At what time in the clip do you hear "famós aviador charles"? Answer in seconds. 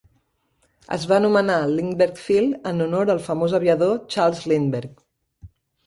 3.29-4.45